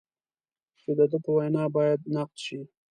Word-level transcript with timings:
چې 0.79 0.91
د 0.97 0.99
ده 1.11 1.17
په 1.23 1.29
وینا 1.37 1.63
باید 1.75 1.99
نقد 2.15 2.37
شي. 2.45 2.59